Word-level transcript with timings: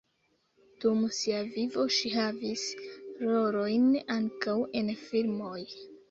Dum 0.83 1.01
sia 1.17 1.41
vivo 1.49 1.83
ŝi 1.97 2.09
havis 2.13 2.63
rolojn 3.25 3.85
ankaŭ 4.15 4.55
en 4.81 4.89
filmoj. 5.03 5.61